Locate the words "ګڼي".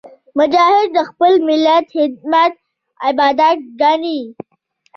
3.81-4.21